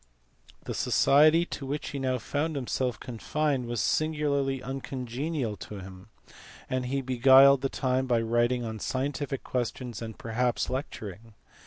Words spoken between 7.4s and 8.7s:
the time by writing